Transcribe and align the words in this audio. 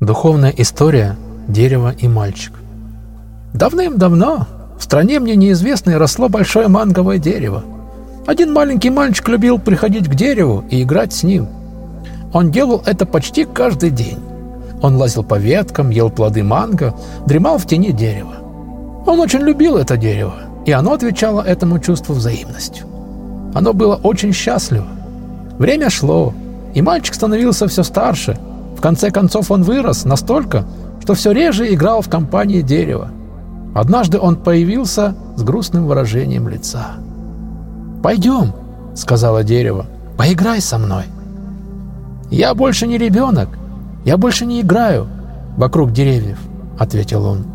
Духовная 0.00 0.52
история 0.54 1.16
«Дерево 1.48 1.94
и 1.98 2.06
мальчик». 2.06 2.52
Давным-давно 3.54 4.46
в 4.78 4.82
стране 4.82 5.18
мне 5.20 5.36
неизвестной 5.36 5.96
росло 5.96 6.28
большое 6.28 6.68
манговое 6.68 7.16
дерево. 7.16 7.64
Один 8.26 8.52
маленький 8.52 8.90
мальчик 8.90 9.26
любил 9.30 9.58
приходить 9.58 10.06
к 10.06 10.14
дереву 10.14 10.64
и 10.70 10.82
играть 10.82 11.14
с 11.14 11.22
ним. 11.22 11.48
Он 12.34 12.50
делал 12.50 12.82
это 12.84 13.06
почти 13.06 13.46
каждый 13.46 13.88
день. 13.88 14.18
Он 14.82 14.96
лазил 14.96 15.24
по 15.24 15.38
веткам, 15.38 15.88
ел 15.88 16.10
плоды 16.10 16.42
манго, 16.42 16.94
дремал 17.24 17.56
в 17.56 17.66
тени 17.66 17.90
дерева. 17.90 18.34
Он 19.06 19.18
очень 19.18 19.40
любил 19.40 19.78
это 19.78 19.96
дерево, 19.96 20.34
и 20.66 20.72
оно 20.72 20.92
отвечало 20.92 21.40
этому 21.40 21.78
чувству 21.78 22.14
взаимностью. 22.14 22.84
Оно 23.54 23.72
было 23.72 23.94
очень 23.94 24.34
счастливо. 24.34 24.88
Время 25.58 25.88
шло, 25.88 26.34
и 26.74 26.82
мальчик 26.82 27.14
становился 27.14 27.66
все 27.66 27.82
старше– 27.82 28.38
в 28.76 28.80
конце 28.80 29.10
концов 29.10 29.50
он 29.50 29.62
вырос 29.62 30.04
настолько, 30.04 30.64
что 31.02 31.14
все 31.14 31.32
реже 31.32 31.72
играл 31.72 32.02
в 32.02 32.10
компании 32.10 32.60
дерева. 32.60 33.10
Однажды 33.74 34.18
он 34.18 34.36
появился 34.36 35.14
с 35.36 35.42
грустным 35.42 35.86
выражением 35.86 36.48
лица. 36.48 36.96
«Пойдем»,— 38.02 38.52
сказала 38.94 39.44
дерево,— 39.44 39.86
«поиграй 40.18 40.60
со 40.60 40.78
мной». 40.78 41.04
«Я 42.30 42.54
больше 42.54 42.86
не 42.86 42.98
ребенок, 42.98 43.48
я 44.04 44.16
больше 44.16 44.46
не 44.46 44.60
играю 44.60 45.06
вокруг 45.56 45.92
деревьев»,— 45.92 46.38
ответил 46.78 47.24
он. 47.24 47.46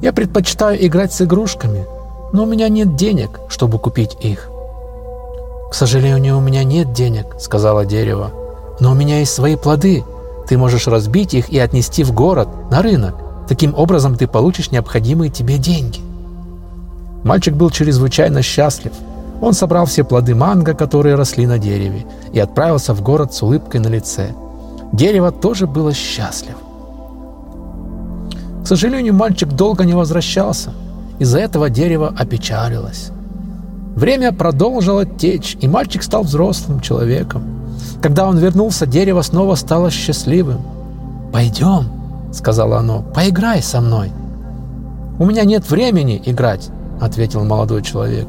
«Я 0.00 0.12
предпочитаю 0.12 0.84
играть 0.86 1.12
с 1.12 1.20
игрушками, 1.22 1.84
но 2.32 2.44
у 2.44 2.46
меня 2.46 2.68
нет 2.68 2.96
денег, 2.96 3.40
чтобы 3.48 3.78
купить 3.78 4.16
их». 4.20 4.48
«К 5.70 5.74
сожалению, 5.74 6.38
у 6.38 6.40
меня 6.40 6.62
нет 6.64 6.92
денег»,— 6.92 7.26
сказала 7.38 7.84
дерево,— 7.84 8.30
«но 8.80 8.92
у 8.92 8.94
меня 8.94 9.18
есть 9.18 9.32
свои 9.32 9.56
плоды, 9.56 10.04
ты 10.48 10.58
можешь 10.58 10.86
разбить 10.86 11.34
их 11.34 11.50
и 11.50 11.58
отнести 11.58 12.04
в 12.04 12.12
город, 12.12 12.48
на 12.70 12.82
рынок. 12.82 13.14
Таким 13.48 13.74
образом 13.74 14.16
ты 14.16 14.26
получишь 14.26 14.70
необходимые 14.70 15.30
тебе 15.30 15.58
деньги. 15.58 16.00
Мальчик 17.24 17.54
был 17.54 17.70
чрезвычайно 17.70 18.42
счастлив. 18.42 18.92
Он 19.40 19.52
собрал 19.52 19.86
все 19.86 20.04
плоды 20.04 20.34
манго, 20.34 20.74
которые 20.74 21.16
росли 21.16 21.46
на 21.46 21.58
дереве, 21.58 22.06
и 22.32 22.38
отправился 22.38 22.94
в 22.94 23.02
город 23.02 23.34
с 23.34 23.42
улыбкой 23.42 23.80
на 23.80 23.88
лице. 23.88 24.30
Дерево 24.92 25.32
тоже 25.32 25.66
было 25.66 25.92
счастливо. 25.92 26.58
К 28.62 28.66
сожалению, 28.66 29.14
мальчик 29.14 29.48
долго 29.48 29.84
не 29.84 29.94
возвращался. 29.94 30.72
Из-за 31.18 31.38
этого 31.38 31.68
дерево 31.68 32.14
опечалилось. 32.16 33.10
Время 33.94 34.32
продолжило 34.32 35.04
течь, 35.04 35.56
и 35.60 35.68
мальчик 35.68 36.02
стал 36.02 36.22
взрослым 36.22 36.80
человеком. 36.80 37.63
Когда 38.02 38.26
он 38.26 38.38
вернулся, 38.38 38.86
дерево 38.86 39.22
снова 39.22 39.54
стало 39.54 39.90
счастливым. 39.90 40.60
«Пойдем»,— 41.32 41.88
сказала 42.32 42.78
оно,— 42.78 43.02
«поиграй 43.14 43.62
со 43.62 43.80
мной». 43.80 44.12
«У 45.18 45.24
меня 45.26 45.44
нет 45.44 45.68
времени 45.70 46.20
играть»,— 46.24 46.68
ответил 47.00 47.44
молодой 47.44 47.82
человек. 47.82 48.26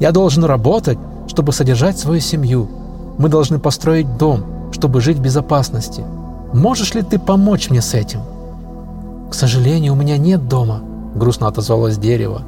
«Я 0.00 0.12
должен 0.12 0.44
работать, 0.44 0.98
чтобы 1.28 1.52
содержать 1.52 1.98
свою 1.98 2.20
семью. 2.20 2.68
Мы 3.18 3.28
должны 3.28 3.58
построить 3.58 4.16
дом, 4.16 4.44
чтобы 4.72 5.00
жить 5.00 5.18
в 5.18 5.22
безопасности. 5.22 6.04
Можешь 6.52 6.94
ли 6.94 7.02
ты 7.02 7.18
помочь 7.18 7.70
мне 7.70 7.80
с 7.80 7.94
этим?» 7.94 8.20
«К 9.30 9.34
сожалению, 9.34 9.92
у 9.92 9.96
меня 9.96 10.18
нет 10.18 10.48
дома»,— 10.48 10.80
грустно 11.14 11.48
отозвалось 11.48 11.96
дерево. 11.96 12.42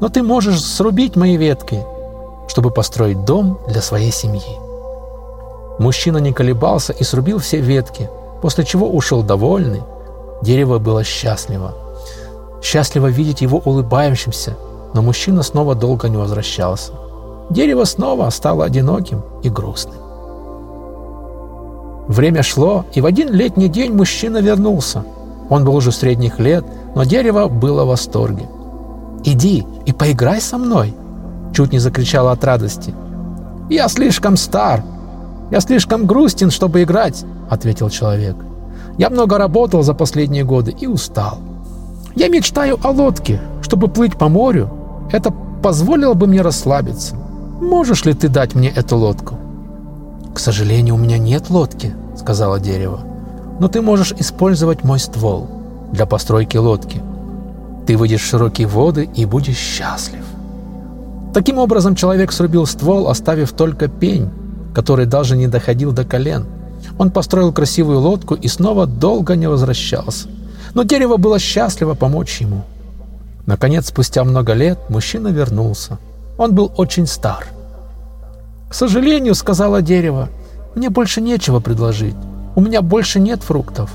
«Но 0.00 0.08
ты 0.08 0.22
можешь 0.22 0.62
срубить 0.62 1.16
мои 1.16 1.36
ветки, 1.36 1.82
чтобы 2.48 2.70
построить 2.70 3.24
дом 3.24 3.58
для 3.68 3.82
своей 3.82 4.12
семьи». 4.12 4.69
Мужчина 5.80 6.18
не 6.18 6.34
колебался 6.34 6.92
и 6.92 7.04
срубил 7.04 7.38
все 7.38 7.58
ветки, 7.58 8.10
после 8.42 8.64
чего 8.64 8.86
ушел 8.86 9.22
довольный. 9.22 9.80
Дерево 10.42 10.78
было 10.78 11.02
счастливо. 11.04 11.72
Счастливо 12.62 13.06
видеть 13.06 13.40
его 13.40 13.62
улыбающимся, 13.64 14.58
но 14.92 15.00
мужчина 15.00 15.42
снова 15.42 15.74
долго 15.74 16.10
не 16.10 16.18
возвращался. 16.18 16.92
Дерево 17.48 17.84
снова 17.84 18.28
стало 18.28 18.66
одиноким 18.66 19.22
и 19.42 19.48
грустным. 19.48 19.96
Время 22.08 22.42
шло, 22.42 22.84
и 22.92 23.00
в 23.00 23.06
один 23.06 23.32
летний 23.32 23.68
день 23.68 23.94
мужчина 23.94 24.36
вернулся. 24.36 25.02
Он 25.48 25.64
был 25.64 25.74
уже 25.74 25.92
средних 25.92 26.38
лет, 26.38 26.62
но 26.94 27.04
дерево 27.04 27.48
было 27.48 27.84
в 27.84 27.88
восторге. 27.88 28.46
«Иди 29.24 29.66
и 29.86 29.94
поиграй 29.94 30.42
со 30.42 30.58
мной!» 30.58 30.94
Чуть 31.54 31.72
не 31.72 31.78
закричала 31.78 32.32
от 32.32 32.44
радости. 32.44 32.94
«Я 33.70 33.88
слишком 33.88 34.36
стар, 34.36 34.82
«Я 35.50 35.60
слишком 35.60 36.06
грустен, 36.06 36.50
чтобы 36.50 36.82
играть»,— 36.82 37.24
ответил 37.50 37.90
человек. 37.90 38.36
«Я 38.98 39.10
много 39.10 39.36
работал 39.36 39.82
за 39.82 39.94
последние 39.94 40.44
годы 40.44 40.74
и 40.78 40.86
устал. 40.86 41.38
Я 42.14 42.28
мечтаю 42.28 42.78
о 42.82 42.90
лодке, 42.90 43.40
чтобы 43.62 43.88
плыть 43.88 44.16
по 44.16 44.28
морю. 44.28 44.70
Это 45.12 45.32
позволило 45.62 46.14
бы 46.14 46.26
мне 46.26 46.42
расслабиться. 46.42 47.16
Можешь 47.60 48.04
ли 48.04 48.14
ты 48.14 48.28
дать 48.28 48.54
мне 48.54 48.68
эту 48.68 48.96
лодку?» 48.96 49.38
«К 50.34 50.38
сожалению, 50.38 50.94
у 50.94 50.98
меня 50.98 51.18
нет 51.18 51.50
лодки»,— 51.50 51.94
сказала 52.16 52.60
дерево. 52.60 53.00
«Но 53.58 53.66
ты 53.66 53.82
можешь 53.82 54.12
использовать 54.12 54.84
мой 54.84 55.00
ствол 55.00 55.48
для 55.92 56.06
постройки 56.06 56.56
лодки. 56.56 57.02
Ты 57.86 57.96
выйдешь 57.96 58.22
в 58.22 58.26
широкие 58.26 58.68
воды 58.68 59.08
и 59.16 59.24
будешь 59.24 59.56
счастлив». 59.56 60.24
Таким 61.34 61.58
образом, 61.58 61.96
человек 61.96 62.32
срубил 62.32 62.66
ствол, 62.66 63.08
оставив 63.08 63.52
только 63.52 63.88
пень, 63.88 64.30
который 64.74 65.06
даже 65.06 65.36
не 65.36 65.48
доходил 65.48 65.92
до 65.92 66.04
колен. 66.04 66.46
Он 66.98 67.10
построил 67.10 67.52
красивую 67.52 68.00
лодку 68.00 68.34
и 68.34 68.48
снова 68.48 68.86
долго 68.86 69.36
не 69.36 69.48
возвращался. 69.48 70.28
Но 70.74 70.82
дерево 70.82 71.16
было 71.16 71.38
счастливо 71.38 71.94
помочь 71.94 72.40
ему. 72.40 72.62
Наконец, 73.46 73.88
спустя 73.88 74.24
много 74.24 74.52
лет, 74.52 74.78
мужчина 74.88 75.28
вернулся. 75.28 75.98
Он 76.38 76.54
был 76.54 76.72
очень 76.76 77.06
стар. 77.06 77.46
«К 78.68 78.74
сожалению,— 78.74 79.34
сказала 79.36 79.82
дерево,— 79.82 80.28
мне 80.74 80.90
больше 80.90 81.20
нечего 81.20 81.58
предложить. 81.58 82.14
У 82.54 82.60
меня 82.60 82.82
больше 82.82 83.18
нет 83.18 83.42
фруктов». 83.42 83.90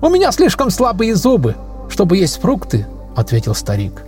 «У 0.00 0.08
меня 0.08 0.30
слишком 0.30 0.70
слабые 0.70 1.16
зубы, 1.16 1.56
чтобы 1.88 2.16
есть 2.16 2.40
фрукты»,— 2.40 2.86
ответил 3.16 3.54
старик. 3.54 4.04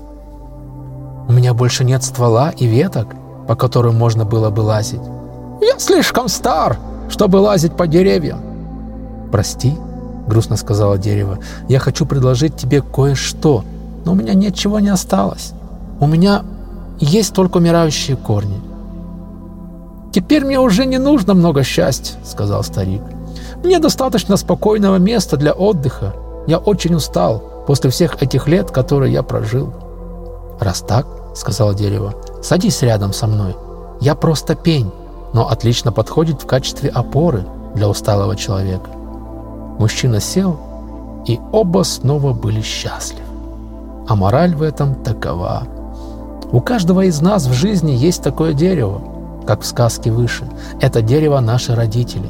«У 1.28 1.32
меня 1.32 1.53
больше 1.53 1.84
нет 1.84 2.05
ствола 2.05 2.50
и 2.50 2.67
веток, 2.67 3.09
по 3.49 3.56
которым 3.56 3.97
можно 3.97 4.25
было 4.25 4.50
бы 4.50 4.61
лазить. 4.61 5.00
Я 5.60 5.78
слишком 5.78 6.28
стар, 6.28 6.78
чтобы 7.09 7.37
лазить 7.37 7.76
по 7.76 7.87
деревьям. 7.87 8.41
Прости, 9.31 9.75
грустно 10.26 10.56
сказала 10.56 10.97
дерево. 10.97 11.38
Я 11.69 11.78
хочу 11.78 12.06
предложить 12.06 12.56
тебе 12.56 12.81
кое-что, 12.81 13.65
но 14.04 14.12
у 14.12 14.15
меня 14.15 14.34
ничего 14.34 14.81
не 14.81 14.88
осталось. 14.88 15.53
У 16.00 16.06
меня 16.06 16.44
есть 16.99 17.34
только 17.34 17.59
умирающие 17.59 18.16
корни. 18.16 18.60
Теперь 20.12 20.44
мне 20.44 20.59
уже 20.59 20.87
не 20.87 20.99
нужно 20.99 21.34
много 21.34 21.62
счастья, 21.62 22.16
сказал 22.25 22.65
старик. 22.65 23.03
Мне 23.62 23.78
достаточно 23.78 24.37
спокойного 24.37 24.97
места 24.97 25.37
для 25.37 25.53
отдыха. 25.53 26.15
Я 26.47 26.59
очень 26.59 26.94
устал 26.94 27.43
после 27.66 27.91
всех 27.91 28.22
этих 28.22 28.49
лет, 28.49 28.70
которые 28.70 29.12
я 29.12 29.22
прожил. 29.22 29.72
Раз 30.59 30.81
так, 30.81 31.06
сказал 31.37 31.75
дерево, 31.75 32.15
садись 32.43 32.82
рядом 32.82 33.12
со 33.12 33.26
мной. 33.26 33.54
Я 34.00 34.15
просто 34.15 34.54
пень 34.54 34.91
но 35.32 35.48
отлично 35.48 35.92
подходит 35.92 36.42
в 36.42 36.46
качестве 36.46 36.91
опоры 36.91 37.44
для 37.74 37.88
усталого 37.88 38.36
человека. 38.36 38.91
Мужчина 39.78 40.20
сел, 40.20 40.58
и 41.26 41.38
оба 41.52 41.82
снова 41.84 42.32
были 42.32 42.60
счастливы. 42.60 43.24
А 44.08 44.16
мораль 44.16 44.54
в 44.54 44.62
этом 44.62 44.94
такова. 44.96 45.62
У 46.52 46.60
каждого 46.60 47.02
из 47.02 47.20
нас 47.20 47.46
в 47.46 47.52
жизни 47.52 47.92
есть 47.92 48.22
такое 48.22 48.52
дерево, 48.52 49.00
как 49.46 49.62
в 49.62 49.66
сказке 49.66 50.10
выше. 50.10 50.44
Это 50.80 51.00
дерево 51.00 51.38
наши 51.40 51.74
родители. 51.74 52.28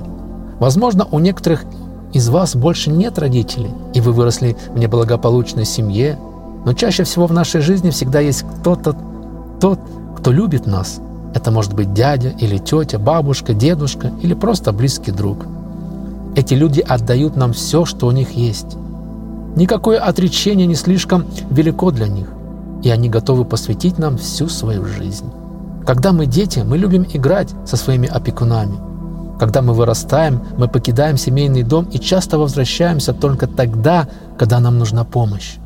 Возможно, 0.59 1.06
у 1.10 1.19
некоторых 1.19 1.65
из 2.12 2.28
вас 2.28 2.55
больше 2.55 2.91
нет 2.91 3.19
родителей, 3.19 3.71
и 3.94 4.00
вы 4.00 4.12
выросли 4.12 4.57
в 4.75 4.78
неблагополучной 4.78 5.65
семье, 5.65 6.19
но 6.66 6.75
чаще 6.75 7.04
всего 7.04 7.27
в 7.27 7.33
нашей 7.33 7.63
жизни 7.63 7.91
всегда 7.91 8.21
есть 8.21 8.42
кто-то, 8.42 8.95
тот, 9.60 9.80
кто 10.19 10.33
любит 10.33 10.66
нас– 10.66 11.01
это 11.34 11.50
может 11.50 11.74
быть 11.74 11.92
дядя 11.92 12.30
или 12.30 12.59
тетя, 12.59 12.98
бабушка, 12.98 13.54
дедушка 13.54 14.12
или 14.22 14.34
просто 14.34 14.72
близкий 14.72 15.12
друг. 15.12 15.47
Эти 16.36 16.54
люди 16.54 16.80
отдают 16.80 17.36
нам 17.36 17.53
все, 17.53 17.84
что 17.84 18.06
у 18.06 18.10
них 18.10 18.32
есть. 18.32 18.77
Никакое 19.56 19.98
отречение 19.98 20.66
не 20.66 20.74
слишком 20.74 21.24
велико 21.50 21.91
для 21.91 22.09
них, 22.09 22.28
и 22.82 22.91
они 22.91 23.09
готовы 23.09 23.44
посвятить 23.44 23.98
нам 23.98 24.16
всю 24.16 24.48
свою 24.48 24.84
жизнь. 24.84 25.30
Когда 25.86 26.12
мы 26.12 26.27
дети, 26.27 26.60
мы 26.60 26.78
любим 26.78 27.06
играть 27.12 27.50
со 27.66 27.77
своими 27.77 28.09
опекунами. 28.09 28.78
Когда 29.38 29.62
мы 29.62 29.72
вырастаем, 29.72 30.42
мы 30.59 30.68
покидаем 30.68 31.16
семейный 31.16 31.62
дом 31.62 31.86
и 31.91 31.98
часто 31.98 32.38
возвращаемся 32.38 33.12
только 33.12 33.47
тогда, 33.47 34.06
когда 34.38 34.60
нам 34.60 34.78
нужна 34.78 35.04
помощь. 35.04 35.56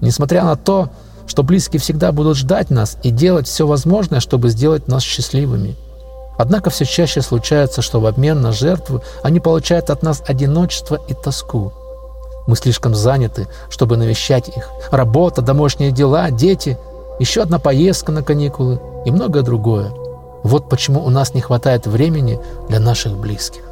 Несмотря 0.00 0.44
на 0.44 0.56
то, 0.56 0.90
что 1.26 1.42
близкие 1.42 1.80
всегда 1.80 2.12
будут 2.12 2.36
ждать 2.36 2.70
нас 2.70 2.98
и 3.02 3.10
делать 3.10 3.46
все 3.46 3.66
возможное, 3.66 4.20
чтобы 4.20 4.48
сделать 4.48 4.88
нас 4.88 5.02
счастливыми. 5.02 5.76
Однако 6.38 6.70
все 6.70 6.84
чаще 6.84 7.22
случается, 7.22 7.82
что 7.82 8.00
в 8.00 8.06
обмен 8.06 8.40
на 8.40 8.52
жертву 8.52 9.02
они 9.22 9.40
получают 9.40 9.90
от 9.90 10.02
нас 10.02 10.22
одиночество 10.26 10.98
и 11.08 11.14
тоску. 11.14 11.72
Мы 12.46 12.56
слишком 12.56 12.94
заняты, 12.94 13.48
чтобы 13.70 13.96
навещать 13.96 14.48
их. 14.48 14.68
Работа, 14.90 15.42
домашние 15.42 15.90
дела, 15.90 16.30
дети, 16.30 16.78
еще 17.18 17.42
одна 17.42 17.58
поездка 17.58 18.12
на 18.12 18.22
каникулы 18.22 18.80
и 19.04 19.10
многое 19.10 19.42
другое. 19.42 19.90
Вот 20.42 20.68
почему 20.68 21.04
у 21.04 21.10
нас 21.10 21.34
не 21.34 21.40
хватает 21.40 21.86
времени 21.86 22.38
для 22.68 22.78
наших 22.78 23.16
близких. 23.16 23.62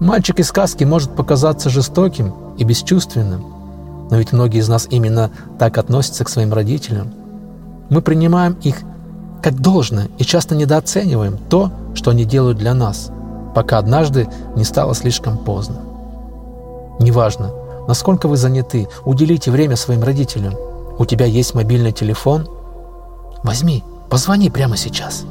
Мальчик 0.00 0.40
из 0.40 0.48
сказки 0.48 0.82
может 0.82 1.14
показаться 1.14 1.70
жестоким 1.70 2.34
и 2.58 2.64
бесчувственным, 2.64 3.61
но 4.10 4.16
ведь 4.16 4.32
многие 4.32 4.58
из 4.58 4.68
нас 4.68 4.86
именно 4.90 5.30
так 5.58 5.78
относятся 5.78 6.24
к 6.24 6.28
своим 6.28 6.52
родителям. 6.52 7.12
Мы 7.90 8.02
принимаем 8.02 8.56
их 8.62 8.76
как 9.42 9.60
должное 9.60 10.08
и 10.18 10.24
часто 10.24 10.54
недооцениваем 10.54 11.38
то, 11.48 11.70
что 11.94 12.10
они 12.10 12.24
делают 12.24 12.58
для 12.58 12.74
нас, 12.74 13.10
пока 13.54 13.78
однажды 13.78 14.28
не 14.56 14.64
стало 14.64 14.94
слишком 14.94 15.38
поздно. 15.38 15.80
Неважно, 17.00 17.50
насколько 17.88 18.28
вы 18.28 18.36
заняты, 18.36 18.88
уделите 19.04 19.50
время 19.50 19.76
своим 19.76 20.02
родителям. 20.02 20.54
У 20.98 21.04
тебя 21.04 21.26
есть 21.26 21.54
мобильный 21.54 21.92
телефон? 21.92 22.48
Возьми, 23.42 23.82
позвони 24.08 24.50
прямо 24.50 24.76
сейчас. 24.76 25.24